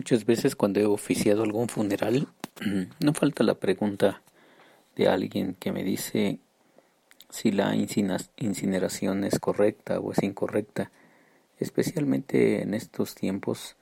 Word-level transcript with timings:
Muchas 0.00 0.24
veces 0.24 0.56
cuando 0.56 0.80
he 0.80 0.86
oficiado 0.86 1.42
algún 1.42 1.68
funeral, 1.68 2.26
no 3.00 3.12
falta 3.12 3.44
la 3.44 3.56
pregunta 3.56 4.22
de 4.96 5.08
alguien 5.08 5.52
que 5.52 5.72
me 5.72 5.84
dice 5.84 6.38
si 7.28 7.52
la 7.52 7.76
incineración 7.76 9.24
es 9.24 9.38
correcta 9.38 10.00
o 10.00 10.12
es 10.12 10.22
incorrecta, 10.22 10.90
especialmente 11.58 12.62
en 12.62 12.72
estos 12.72 13.14
tiempos 13.14 13.76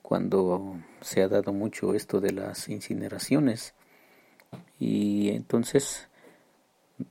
cuando 0.00 0.80
se 1.02 1.20
ha 1.20 1.28
dado 1.28 1.52
mucho 1.52 1.92
esto 1.92 2.18
de 2.22 2.32
las 2.32 2.70
incineraciones. 2.70 3.74
Y 4.80 5.28
entonces 5.28 6.08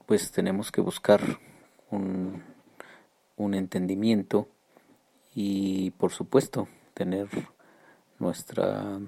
pues 0.07 0.31
tenemos 0.31 0.71
que 0.71 0.81
buscar 0.81 1.21
un, 1.91 2.41
un 3.35 3.53
entendimiento 3.53 4.49
y 5.35 5.91
por 5.91 6.11
supuesto 6.11 6.67
tener 6.95 7.29
nuestra 8.20 8.99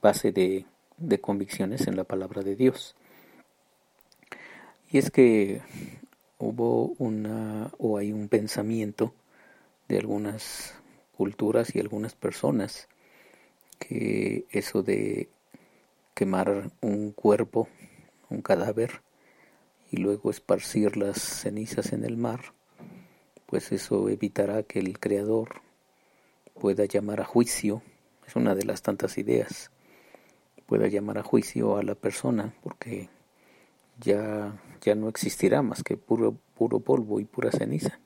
base 0.00 0.32
de, 0.32 0.66
de 0.96 1.20
convicciones 1.20 1.86
en 1.86 1.96
la 1.96 2.04
palabra 2.04 2.42
de 2.42 2.56
Dios. 2.56 2.94
Y 4.90 4.98
es 4.98 5.10
que 5.10 5.62
hubo 6.38 6.94
una 6.98 7.70
o 7.78 7.98
hay 7.98 8.12
un 8.12 8.28
pensamiento 8.28 9.14
de 9.88 9.98
algunas 9.98 10.74
culturas 11.16 11.74
y 11.74 11.80
algunas 11.80 12.14
personas 12.14 12.88
que 13.78 14.46
eso 14.50 14.82
de 14.82 15.28
quemar 16.14 16.70
un 16.80 17.10
cuerpo, 17.12 17.68
un 18.30 18.40
cadáver, 18.40 19.02
y 19.90 19.98
luego 19.98 20.30
esparcir 20.30 20.96
las 20.96 21.18
cenizas 21.18 21.92
en 21.92 22.04
el 22.04 22.16
mar, 22.16 22.52
pues 23.46 23.70
eso 23.70 24.08
evitará 24.08 24.64
que 24.64 24.80
el 24.80 24.98
Creador 24.98 25.62
pueda 26.60 26.84
llamar 26.84 27.20
a 27.20 27.24
juicio 27.24 27.82
es 28.26 28.36
una 28.36 28.54
de 28.54 28.64
las 28.64 28.82
tantas 28.82 29.18
ideas, 29.18 29.70
pueda 30.66 30.88
llamar 30.88 31.18
a 31.18 31.22
juicio 31.22 31.76
a 31.76 31.82
la 31.82 31.94
persona 31.94 32.54
porque 32.62 33.08
ya, 34.00 34.58
ya 34.80 34.94
no 34.94 35.08
existirá 35.08 35.62
más 35.62 35.82
que 35.82 35.96
puro, 35.96 36.36
puro 36.54 36.80
polvo 36.80 37.20
y 37.20 37.24
pura 37.24 37.50
ceniza. 37.50 37.98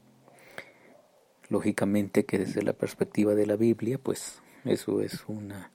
Lógicamente 1.49 2.25
que 2.27 2.39
desde 2.39 2.63
la 2.63 2.75
perspectiva 2.75 3.35
de 3.35 3.47
la 3.47 3.57
Biblia, 3.57 3.99
pues 3.99 4.43
eso 4.65 5.01
es 5.01 5.25
una 5.29 5.71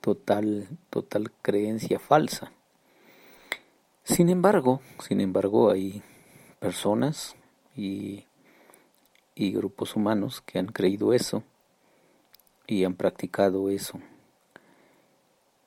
total, 0.00 0.68
total 0.88 1.30
creencia 1.42 1.98
falsa. 1.98 2.52
Sin 4.04 4.30
embargo, 4.30 4.80
sin 5.06 5.20
embargo, 5.20 5.70
hay 5.70 6.02
personas 6.58 7.36
y, 7.76 8.24
y 9.34 9.52
grupos 9.52 9.94
humanos 9.94 10.40
que 10.40 10.58
han 10.58 10.66
creído 10.66 11.12
eso 11.12 11.44
y 12.72 12.84
han 12.84 12.94
practicado 12.94 13.70
eso. 13.70 14.00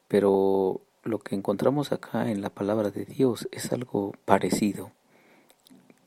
Pero 0.08 0.82
lo 1.04 1.20
que 1.20 1.36
encontramos 1.36 1.92
acá 1.92 2.30
en 2.32 2.42
la 2.42 2.50
palabra 2.50 2.90
de 2.90 3.06
Dios 3.06 3.48
es 3.52 3.72
algo 3.72 4.14
parecido, 4.26 4.92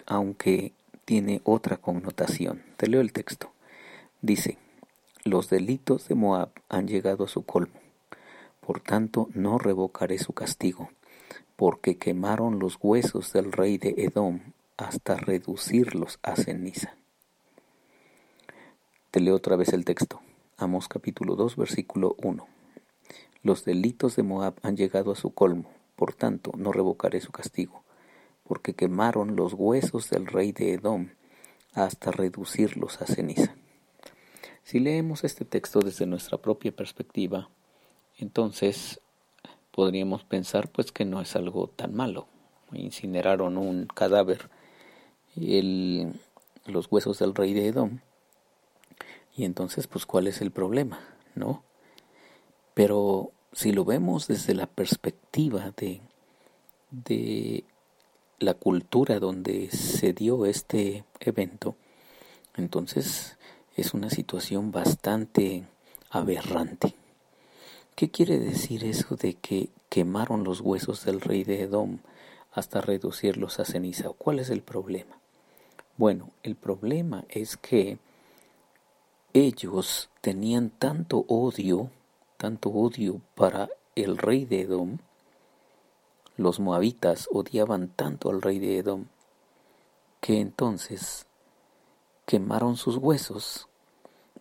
aunque 0.06 0.72
tiene 1.04 1.40
otra 1.44 1.76
connotación. 1.76 2.62
Te 2.76 2.86
leo 2.86 3.00
el 3.00 3.12
texto. 3.12 3.50
Dice, 4.20 4.58
los 5.24 5.48
delitos 5.48 6.08
de 6.08 6.14
Moab 6.14 6.50
han 6.68 6.88
llegado 6.88 7.24
a 7.24 7.28
su 7.28 7.44
colmo, 7.44 7.80
por 8.60 8.80
tanto 8.80 9.28
no 9.34 9.58
revocaré 9.58 10.18
su 10.18 10.32
castigo, 10.32 10.90
porque 11.56 11.96
quemaron 11.96 12.58
los 12.58 12.78
huesos 12.80 13.32
del 13.32 13.52
rey 13.52 13.78
de 13.78 13.94
Edom 13.98 14.40
hasta 14.76 15.16
reducirlos 15.16 16.18
a 16.22 16.36
ceniza. 16.36 16.94
Te 19.10 19.20
leo 19.20 19.34
otra 19.34 19.56
vez 19.56 19.72
el 19.72 19.84
texto. 19.84 20.20
Amos 20.60 20.88
capítulo 20.88 21.36
2 21.36 21.54
versículo 21.54 22.16
1. 22.20 22.44
Los 23.44 23.64
delitos 23.64 24.16
de 24.16 24.24
Moab 24.24 24.54
han 24.62 24.76
llegado 24.76 25.12
a 25.12 25.14
su 25.14 25.30
colmo, 25.30 25.70
por 25.94 26.14
tanto 26.14 26.50
no 26.56 26.72
revocaré 26.72 27.20
su 27.20 27.30
castigo, 27.30 27.84
porque 28.42 28.74
quemaron 28.74 29.36
los 29.36 29.54
huesos 29.54 30.10
del 30.10 30.26
rey 30.26 30.50
de 30.50 30.72
Edom 30.72 31.10
hasta 31.74 32.10
reducirlos 32.10 33.00
a 33.00 33.06
ceniza. 33.06 33.54
Si 34.64 34.80
leemos 34.80 35.22
este 35.22 35.44
texto 35.44 35.78
desde 35.78 36.06
nuestra 36.06 36.38
propia 36.38 36.74
perspectiva, 36.74 37.50
entonces 38.16 39.00
podríamos 39.70 40.24
pensar 40.24 40.72
pues 40.72 40.90
que 40.90 41.04
no 41.04 41.20
es 41.20 41.36
algo 41.36 41.68
tan 41.68 41.94
malo. 41.94 42.26
Incineraron 42.72 43.58
un 43.58 43.86
cadáver, 43.86 44.50
los 45.36 46.90
huesos 46.90 47.20
del 47.20 47.36
rey 47.36 47.54
de 47.54 47.68
Edom, 47.68 48.00
y 49.38 49.44
entonces, 49.44 49.86
pues, 49.86 50.04
¿cuál 50.04 50.26
es 50.26 50.40
el 50.40 50.50
problema? 50.50 50.98
¿No? 51.36 51.62
Pero 52.74 53.30
si 53.52 53.70
lo 53.70 53.84
vemos 53.84 54.26
desde 54.26 54.52
la 54.52 54.66
perspectiva 54.66 55.72
de, 55.76 56.00
de 56.90 57.62
la 58.40 58.54
cultura 58.54 59.20
donde 59.20 59.70
se 59.70 60.12
dio 60.12 60.44
este 60.44 61.04
evento, 61.20 61.76
entonces 62.56 63.38
es 63.76 63.94
una 63.94 64.10
situación 64.10 64.72
bastante 64.72 65.62
aberrante. 66.10 66.96
¿Qué 67.94 68.10
quiere 68.10 68.40
decir 68.40 68.82
eso 68.82 69.14
de 69.14 69.34
que 69.34 69.68
quemaron 69.88 70.42
los 70.42 70.60
huesos 70.60 71.04
del 71.04 71.20
rey 71.20 71.44
de 71.44 71.62
Edom 71.62 71.98
hasta 72.50 72.80
reducirlos 72.80 73.60
a 73.60 73.64
ceniza? 73.64 74.08
¿Cuál 74.18 74.40
es 74.40 74.50
el 74.50 74.62
problema? 74.62 75.20
Bueno, 75.96 76.30
el 76.42 76.56
problema 76.56 77.24
es 77.28 77.56
que 77.56 77.98
ellos 79.32 80.10
tenían 80.20 80.70
tanto 80.70 81.24
odio, 81.28 81.90
tanto 82.36 82.70
odio 82.70 83.20
para 83.34 83.68
el 83.94 84.16
rey 84.16 84.44
de 84.44 84.62
Edom, 84.62 84.98
los 86.36 86.60
moabitas 86.60 87.28
odiaban 87.32 87.88
tanto 87.88 88.30
al 88.30 88.40
rey 88.40 88.58
de 88.58 88.78
Edom, 88.78 89.06
que 90.20 90.40
entonces 90.40 91.26
quemaron 92.26 92.76
sus 92.76 92.96
huesos 92.96 93.68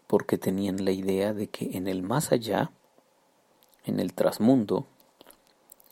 porque 0.08 0.38
tenían 0.38 0.86
la 0.86 0.92
idea 0.92 1.34
de 1.34 1.48
que 1.48 1.78
en 1.78 1.88
el 1.88 2.02
más 2.02 2.32
allá, 2.32 2.72
en 3.84 4.00
el 4.00 4.14
trasmundo, 4.14 4.86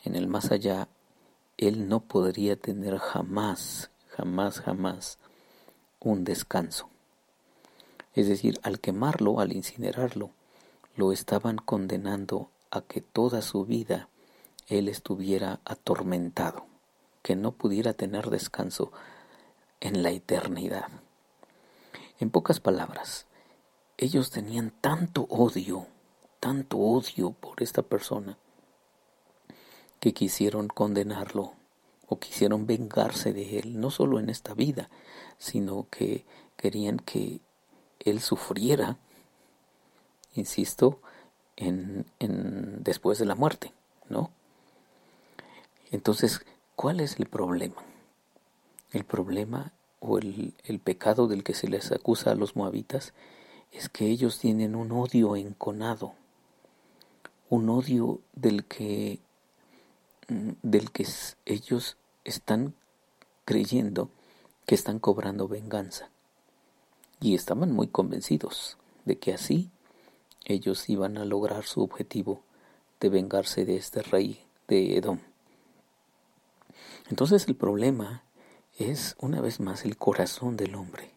en 0.03 0.15
el 0.15 0.27
más 0.27 0.51
allá, 0.51 0.87
él 1.57 1.89
no 1.89 2.01
podría 2.01 2.55
tener 2.55 2.97
jamás, 2.97 3.91
jamás, 4.09 4.59
jamás 4.61 5.19
un 5.99 6.23
descanso. 6.23 6.89
Es 8.15 8.27
decir, 8.29 8.59
al 8.63 8.79
quemarlo, 8.79 9.41
al 9.41 9.51
incinerarlo, 9.51 10.31
lo 10.95 11.11
estaban 11.11 11.57
condenando 11.57 12.49
a 12.71 12.81
que 12.81 13.01
toda 13.01 13.41
su 13.41 13.65
vida 13.65 14.09
él 14.67 14.87
estuviera 14.87 15.59
atormentado, 15.65 16.65
que 17.21 17.35
no 17.35 17.51
pudiera 17.51 17.93
tener 17.93 18.29
descanso 18.29 18.91
en 19.81 20.01
la 20.01 20.11
eternidad. 20.11 20.87
En 22.19 22.29
pocas 22.29 22.61
palabras, 22.61 23.25
ellos 23.97 24.31
tenían 24.31 24.71
tanto 24.71 25.27
odio, 25.29 25.87
tanto 26.39 26.77
odio 26.77 27.31
por 27.31 27.61
esta 27.61 27.81
persona, 27.81 28.37
que 29.99 30.13
quisieron 30.13 30.69
condenarlo 30.69 31.53
o 32.07 32.19
quisieron 32.19 32.65
vengarse 32.65 33.33
de 33.33 33.59
él, 33.59 33.79
no 33.79 33.91
solo 33.91 34.19
en 34.19 34.29
esta 34.29 34.53
vida, 34.53 34.89
sino 35.37 35.87
que 35.89 36.25
querían 36.55 36.97
que 36.99 37.41
él 38.05 38.21
sufriera, 38.21 38.97
insisto, 40.35 40.99
en, 41.57 42.05
después 42.83 43.17
de 43.17 43.25
la 43.25 43.35
muerte, 43.35 43.73
¿no? 44.09 44.31
Entonces, 45.91 46.45
¿cuál 46.75 46.99
es 46.99 47.19
el 47.19 47.25
problema? 47.25 47.83
El 48.91 49.03
problema 49.03 49.73
o 49.99 50.19
el, 50.19 50.53
el 50.63 50.79
pecado 50.79 51.27
del 51.27 51.43
que 51.43 51.55
se 51.55 51.67
les 51.67 51.91
acusa 51.91 52.31
a 52.31 52.35
los 52.35 52.55
moabitas 52.55 53.13
es 53.71 53.89
que 53.89 54.05
ellos 54.05 54.39
tienen 54.39 54.75
un 54.75 54.91
odio 54.91 55.35
enconado, 55.35 56.13
un 57.49 57.69
odio 57.69 58.21
del 58.33 58.65
que, 58.65 59.19
mm, 60.27 60.51
del 60.61 60.91
que 60.91 61.07
ellos 61.45 61.97
están 62.23 62.75
creyendo 63.45 64.09
que 64.65 64.75
están 64.75 64.99
cobrando 64.99 65.47
venganza 65.47 66.09
y 67.21 67.35
estaban 67.35 67.71
muy 67.71 67.87
convencidos 67.87 68.77
de 69.05 69.17
que 69.17 69.33
así 69.33 69.69
ellos 70.45 70.89
iban 70.89 71.17
a 71.17 71.25
lograr 71.25 71.65
su 71.65 71.81
objetivo 71.81 72.41
de 72.99 73.09
vengarse 73.09 73.65
de 73.65 73.77
este 73.77 74.01
rey 74.01 74.45
de 74.67 74.97
Edom. 74.97 75.19
Entonces 77.09 77.47
el 77.47 77.55
problema 77.55 78.23
es 78.77 79.15
una 79.19 79.41
vez 79.41 79.59
más 79.59 79.85
el 79.85 79.97
corazón 79.97 80.57
del 80.57 80.75
hombre, 80.75 81.11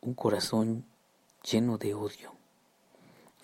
un 0.00 0.14
corazón 0.14 0.84
lleno 1.42 1.78
de 1.78 1.94
odio. 1.94 2.32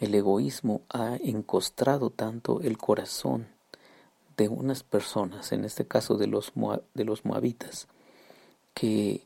El 0.00 0.14
egoísmo 0.14 0.82
ha 0.88 1.16
encostrado 1.16 2.10
tanto 2.10 2.60
el 2.60 2.76
corazón 2.76 3.46
de 4.36 4.48
unas 4.48 4.82
personas, 4.82 5.52
en 5.52 5.64
este 5.64 5.86
caso 5.86 6.16
de 6.16 6.26
los, 6.26 6.52
de 6.94 7.04
los 7.04 7.24
moabitas, 7.24 7.86
que 8.74 9.24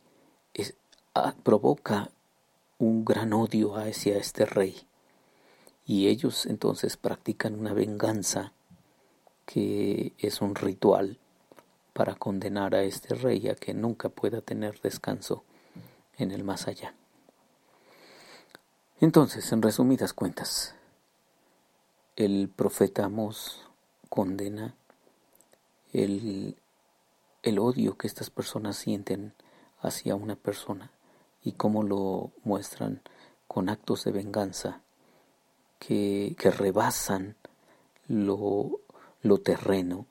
provoca 1.42 2.10
un 2.78 3.04
gran 3.04 3.32
odio 3.32 3.76
hacia 3.76 4.18
este 4.18 4.44
rey 4.44 4.86
y 5.86 6.08
ellos 6.08 6.46
entonces 6.46 6.96
practican 6.96 7.58
una 7.58 7.72
venganza 7.72 8.52
que 9.46 10.12
es 10.18 10.40
un 10.40 10.54
ritual 10.54 11.18
para 11.92 12.14
condenar 12.16 12.74
a 12.74 12.82
este 12.82 13.14
rey 13.14 13.48
a 13.48 13.54
que 13.54 13.72
nunca 13.72 14.08
pueda 14.08 14.42
tener 14.42 14.80
descanso 14.80 15.44
en 16.18 16.32
el 16.32 16.44
más 16.44 16.66
allá. 16.66 16.94
Entonces, 19.00 19.50
en 19.52 19.62
resumidas 19.62 20.12
cuentas, 20.12 20.74
el 22.16 22.48
profeta 22.54 23.04
Amos 23.04 23.62
condena 24.08 24.74
el, 25.92 26.56
el 27.42 27.58
odio 27.58 27.96
que 27.96 28.06
estas 28.06 28.30
personas 28.30 28.76
sienten 28.76 29.34
hacia 29.80 30.16
una 30.16 30.34
persona 30.34 30.90
y 31.46 31.52
cómo 31.52 31.84
lo 31.84 32.32
muestran 32.42 33.00
con 33.46 33.68
actos 33.68 34.02
de 34.02 34.10
venganza 34.10 34.80
que, 35.78 36.34
que 36.36 36.50
rebasan 36.50 37.36
lo, 38.08 38.80
lo 39.22 39.38
terreno 39.38 40.06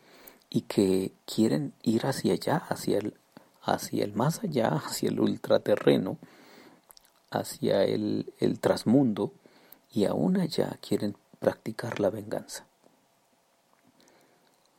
y 0.50 0.62
que 0.62 1.12
quieren 1.26 1.74
ir 1.84 2.06
hacia 2.06 2.32
allá, 2.32 2.56
hacia 2.56 3.00
el, 3.00 3.18
hacia 3.62 4.06
el 4.06 4.14
más 4.14 4.46
allá, 4.46 4.70
hacia 4.70 5.10
el 5.10 5.20
ultraterreno, 5.20 6.18
hacia 7.32 7.84
el, 7.84 8.34
el 8.40 8.62
trasmundo, 8.62 9.34
y 9.92 10.06
aún 10.06 10.40
allá 10.40 10.80
quieren 10.82 11.18
practicar 11.40 12.00
la 12.00 12.10
venganza. 12.10 12.66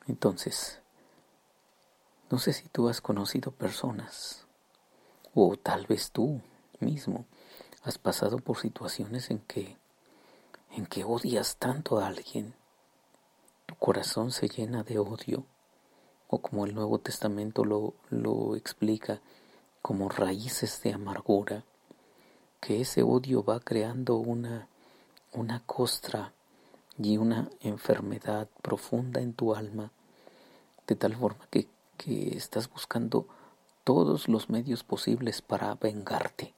Entonces, 0.09 0.81
no 2.31 2.39
sé 2.39 2.55
si 2.55 2.67
tú 2.69 2.89
has 2.89 3.03
conocido 3.03 3.51
personas, 3.51 4.46
o 5.39 5.57
tal 5.57 5.87
vez 5.87 6.11
tú 6.11 6.41
mismo 6.81 7.27
has 7.83 7.99
pasado 7.99 8.39
por 8.39 8.57
situaciones 8.57 9.31
en 9.31 9.39
que 9.39 9.77
en 10.73 10.87
que 10.87 11.05
odias 11.05 11.57
tanto 11.57 11.99
a 11.99 12.07
alguien, 12.07 12.55
tu 13.67 13.75
corazón 13.77 14.33
se 14.33 14.49
llena 14.49 14.83
de 14.83 14.99
odio, 14.99 15.45
o 16.29 16.39
como 16.43 16.67
el 16.67 16.75
Nuevo 16.75 16.99
Testamento 16.99 17.65
lo, 17.65 17.95
lo 18.11 18.57
explica, 18.57 19.21
como 19.81 20.09
raíces 20.09 20.83
de 20.83 20.93
amargura, 20.93 21.65
que 22.61 22.81
ese 22.81 23.03
odio 23.03 23.43
va 23.45 23.61
creando 23.61 24.17
una, 24.17 24.69
una 25.33 25.63
costra 25.65 26.33
y 26.99 27.17
una 27.17 27.49
enfermedad 27.61 28.49
profunda 28.61 29.21
en 29.21 29.33
tu 29.33 29.55
alma, 29.55 29.93
de 30.87 30.97
tal 30.97 31.15
forma 31.15 31.47
que, 31.51 31.69
que 31.97 32.37
estás 32.37 32.69
buscando 32.69 33.29
todos 33.87 34.27
los 34.27 34.51
medios 34.51 34.83
posibles 34.83 35.43
para 35.43 35.73
vengarte. 35.77 36.55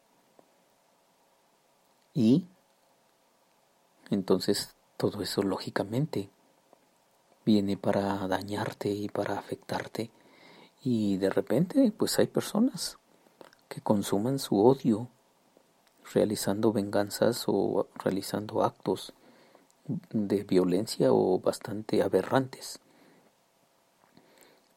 Y 2.15 2.47
entonces 4.09 4.75
todo 4.97 5.21
eso 5.21 5.43
lógicamente 5.43 6.31
viene 7.45 7.77
para 7.77 8.27
dañarte 8.29 8.89
y 8.89 9.11
para 9.11 9.39
afectarte 9.39 10.11
y 10.83 11.19
de 11.19 11.29
repente 11.29 11.93
pues 11.93 12.19
hay 12.19 12.29
personas 12.29 12.97
que 13.69 13.83
consuman 13.83 14.39
su 14.39 14.65
odio 14.65 15.11
realizando 16.15 16.73
venganzas 16.73 17.45
o 17.47 17.89
realizando 17.97 18.65
actos 18.65 19.13
de 19.87 20.45
violencia 20.45 21.13
o 21.13 21.39
bastante 21.39 22.03
aberrantes. 22.03 22.81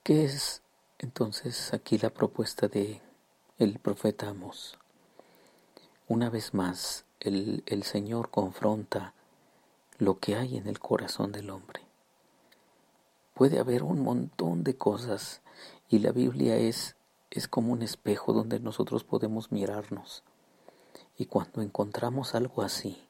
¿Qué 0.04 0.26
es 0.26 0.62
entonces 1.02 1.74
aquí 1.74 1.98
la 1.98 2.12
propuesta 2.12 2.68
de 2.68 3.02
el 3.58 3.80
profeta 3.80 4.30
Amos? 4.30 4.78
Una 6.08 6.30
vez 6.30 6.54
más, 6.54 7.06
el, 7.20 7.64
el 7.66 7.82
Señor 7.82 8.30
confronta 8.30 9.16
lo 9.98 10.20
que 10.20 10.36
hay 10.36 10.58
en 10.58 10.68
el 10.68 10.80
corazón 10.80 11.32
del 11.32 11.50
hombre. 11.50 11.82
Puede 13.34 13.60
haber 13.60 13.82
un 13.82 14.04
montón 14.04 14.64
de 14.64 14.78
cosas 14.78 15.42
y 15.90 16.00
la 16.00 16.12
Biblia 16.12 16.56
es, 16.58 16.96
es 17.32 17.48
como 17.48 17.74
un 17.74 17.82
espejo 17.82 18.32
donde 18.32 18.60
nosotros 18.60 19.04
podemos 19.04 19.52
mirarnos. 19.52 20.24
Y 21.18 21.26
cuando 21.26 21.64
encontramos 21.64 22.36
algo 22.36 22.62
así, 22.62 23.04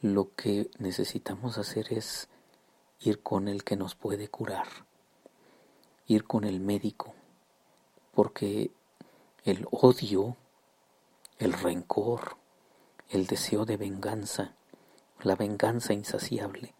lo 0.00 0.34
que 0.34 0.70
necesitamos 0.78 1.58
hacer 1.58 1.92
es 1.92 2.28
ir 3.00 3.22
con 3.22 3.48
el 3.48 3.62
que 3.62 3.76
nos 3.76 3.94
puede 3.94 4.28
curar, 4.28 4.66
ir 6.12 6.24
con 6.24 6.44
el 6.44 6.60
médico, 6.60 7.14
porque 8.12 8.70
el 9.44 9.66
odio, 9.70 10.36
el 11.38 11.52
rencor, 11.52 12.36
el 13.08 13.26
deseo 13.26 13.64
de 13.64 13.76
venganza, 13.76 14.54
la 15.22 15.34
venganza 15.34 15.92
insaciable, 15.92 16.74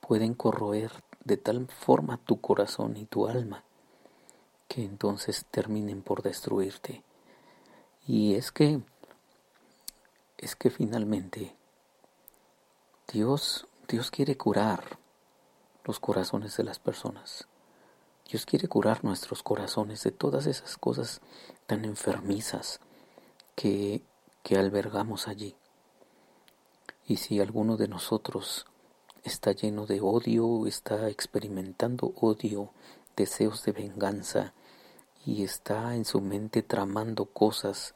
pueden 0.00 0.34
corroer 0.34 0.92
de 1.24 1.36
tal 1.36 1.66
forma 1.68 2.18
tu 2.18 2.40
corazón 2.40 2.96
y 2.96 3.06
tu 3.06 3.26
alma 3.26 3.64
que 4.68 4.84
entonces 4.84 5.46
terminen 5.50 6.02
por 6.02 6.22
destruirte. 6.22 7.02
Y 8.06 8.34
es 8.34 8.52
que, 8.52 8.82
es 10.38 10.56
que 10.56 10.70
finalmente 10.70 11.54
Dios, 13.12 13.66
Dios 13.88 14.10
quiere 14.10 14.36
curar 14.36 14.98
los 15.84 16.00
corazones 16.00 16.56
de 16.56 16.64
las 16.64 16.78
personas. 16.78 17.46
Dios 18.34 18.46
quiere 18.46 18.66
curar 18.66 19.04
nuestros 19.04 19.44
corazones 19.44 20.02
de 20.02 20.10
todas 20.10 20.46
esas 20.46 20.76
cosas 20.76 21.20
tan 21.68 21.84
enfermizas 21.84 22.80
que, 23.54 24.02
que 24.42 24.58
albergamos 24.58 25.28
allí. 25.28 25.54
Y 27.06 27.18
si 27.18 27.38
alguno 27.38 27.76
de 27.76 27.86
nosotros 27.86 28.66
está 29.22 29.52
lleno 29.52 29.86
de 29.86 30.00
odio, 30.00 30.66
está 30.66 31.08
experimentando 31.10 32.12
odio, 32.20 32.70
deseos 33.14 33.62
de 33.62 33.70
venganza 33.70 34.52
y 35.24 35.44
está 35.44 35.94
en 35.94 36.04
su 36.04 36.20
mente 36.20 36.64
tramando 36.64 37.26
cosas 37.26 37.94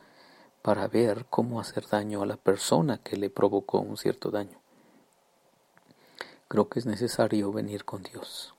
para 0.63 0.87
ver 0.87 1.27
cómo 1.29 1.59
hacer 1.59 1.89
daño 1.89 2.23
a 2.23 2.27
la 2.27 2.37
persona 2.37 2.99
que 2.99 3.17
le 3.17 3.29
provocó 3.29 3.81
un 3.81 3.97
cierto 3.97 4.31
daño. 4.31 4.61
Creo 6.47 6.69
que 6.69 6.79
es 6.79 6.87
necesario 6.87 7.51
venir 7.51 7.85
con 7.85 8.05
Dios. 8.05 8.55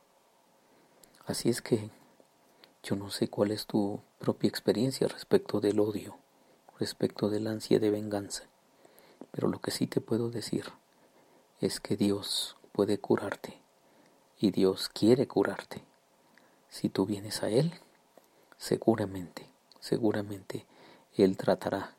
Así 1.30 1.48
es 1.48 1.62
que 1.62 1.92
yo 2.82 2.96
no 2.96 3.12
sé 3.12 3.28
cuál 3.28 3.52
es 3.52 3.68
tu 3.68 4.02
propia 4.18 4.48
experiencia 4.48 5.08
respecto 5.08 5.60
del 5.60 5.80
odio, 5.80 6.18
respecto 6.80 7.30
del 7.30 7.46
ansia 7.46 7.78
de 7.78 7.92
venganza. 7.92 8.46
Pero 9.30 9.48
lo 9.48 9.62
que 9.62 9.70
sí 9.70 9.86
te 9.86 10.02
puedo 10.02 10.32
decir 10.32 10.66
es 11.62 11.80
que 11.80 11.96
Dios 11.96 12.58
puede 12.72 12.98
curarte 12.98 13.62
y 14.40 14.50
Dios 14.50 14.90
quiere 14.90 15.28
curarte. 15.28 15.84
Si 16.68 16.90
tú 16.90 17.06
vienes 17.06 17.44
a 17.44 17.50
Él, 17.50 17.76
seguramente, 18.58 19.48
seguramente 19.80 20.66
Él 21.14 21.38
tratará 21.38 21.94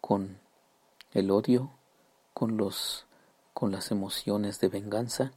con 0.00 0.38
el 1.14 1.32
odio, 1.32 1.72
con 2.32 2.56
los 2.56 3.06
con 3.54 3.72
las 3.72 3.90
emociones 3.90 4.60
de 4.60 4.68
venganza, 4.68 5.32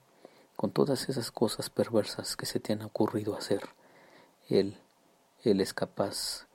con 0.61 0.69
todas 0.69 1.09
esas 1.09 1.31
cosas 1.31 1.71
perversas 1.71 2.35
que 2.35 2.45
se 2.45 2.59
te 2.59 2.71
han 2.71 2.83
ocurrido 2.83 3.35
hacer. 3.35 3.67
Él, 4.47 4.77
Él 5.43 5.59
es 5.59 5.73
capaz 5.73 6.45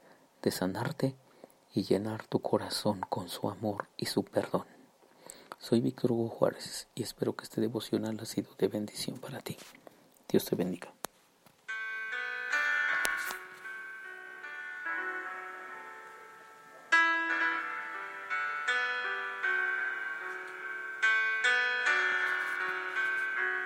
de 0.41 0.49
sanarte 0.49 1.17
y 1.73 1.83
llenar 1.83 2.25
tu 2.25 2.39
corazón 2.39 3.01
con 3.09 3.27
su 3.27 3.49
amor 3.49 3.89
y 3.97 4.05
su 4.05 4.23
perdón. 4.23 4.63
Soy 5.59 5.81
Víctor 5.81 6.13
Hugo 6.13 6.29
Juárez 6.29 6.87
y 6.95 7.03
espero 7.03 7.35
que 7.35 7.43
este 7.43 7.59
devocional 7.59 8.17
ha 8.21 8.25
sido 8.25 8.47
de 8.57 8.69
bendición 8.69 9.19
para 9.19 9.41
ti. 9.41 9.57
Dios 10.29 10.45
te 10.45 10.55
bendiga. 10.55 10.96